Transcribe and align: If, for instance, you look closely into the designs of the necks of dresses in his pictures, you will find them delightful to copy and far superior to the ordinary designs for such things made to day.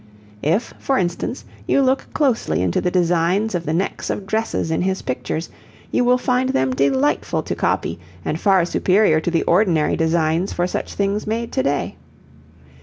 If, 0.41 0.73
for 0.79 0.97
instance, 0.97 1.45
you 1.67 1.83
look 1.83 2.07
closely 2.11 2.63
into 2.63 2.81
the 2.81 2.89
designs 2.89 3.53
of 3.53 3.67
the 3.67 3.73
necks 3.75 4.09
of 4.09 4.25
dresses 4.25 4.71
in 4.71 4.81
his 4.81 5.03
pictures, 5.03 5.47
you 5.91 6.03
will 6.03 6.17
find 6.17 6.49
them 6.49 6.73
delightful 6.73 7.43
to 7.43 7.53
copy 7.53 7.99
and 8.25 8.39
far 8.41 8.65
superior 8.65 9.19
to 9.21 9.29
the 9.29 9.43
ordinary 9.43 9.95
designs 9.95 10.53
for 10.53 10.65
such 10.65 10.95
things 10.95 11.27
made 11.27 11.51
to 11.51 11.61
day. 11.61 11.97